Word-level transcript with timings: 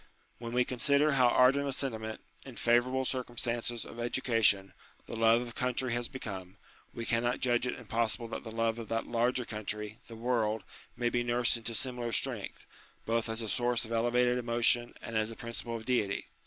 When 0.39 0.53
we 0.53 0.65
consider 0.65 1.11
how 1.11 1.27
ardent 1.27 1.67
a 1.67 1.71
sentiment, 1.71 2.21
in 2.43 2.55
favourable 2.55 3.05
circumstances 3.05 3.85
of 3.85 3.99
education, 3.99 4.73
the 5.05 5.15
love 5.15 5.43
of 5.43 5.53
country 5.53 5.93
has 5.93 6.07
become, 6.07 6.57
we 6.91 7.05
cannot 7.05 7.39
judge 7.39 7.67
it 7.67 7.77
impossible 7.77 8.27
that 8.29 8.43
the 8.43 8.49
love 8.51 8.79
of 8.79 8.89
that 8.89 9.05
larger 9.05 9.45
country, 9.45 9.99
the 10.07 10.15
world, 10.15 10.63
may 10.97 11.09
be 11.09 11.21
nursed 11.21 11.55
into 11.55 11.75
similar 11.75 12.11
strength, 12.13 12.65
both 13.05 13.29
as 13.29 13.43
a 13.43 13.47
source 13.47 13.85
of 13.85 13.91
elevated 13.91 14.39
emotion 14.39 14.95
and 15.03 15.15
as 15.15 15.29
a 15.29 15.35
principle 15.35 15.75
of 15.75 15.85
duty. 15.85 16.25